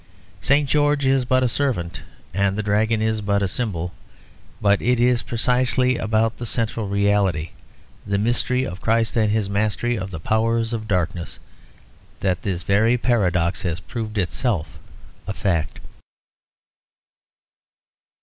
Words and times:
St. 0.41 0.67
George 0.67 1.05
is 1.05 1.25
but 1.25 1.43
a 1.43 1.47
servant 1.47 2.01
and 2.33 2.57
the 2.57 2.63
Dragon 2.63 3.03
is 3.03 3.21
but 3.21 3.43
a 3.43 3.47
symbol, 3.47 3.93
but 4.59 4.81
it 4.81 4.99
is 4.99 5.21
precisely 5.21 5.95
about 5.97 6.39
the 6.39 6.45
central 6.47 6.87
reality, 6.87 7.51
the 8.07 8.17
mystery 8.17 8.65
of 8.65 8.81
Christ 8.81 9.15
and 9.15 9.29
His 9.29 9.47
mastery 9.47 9.95
of 9.95 10.09
the 10.09 10.19
powers 10.19 10.73
of 10.73 10.87
darkness, 10.87 11.37
that 12.21 12.41
this 12.41 12.63
very 12.63 12.97
paradox 12.97 13.61
has 13.61 13.79
proved 13.79 14.17
itself 14.17 14.79
a 15.27 15.33
fact. 15.33 15.79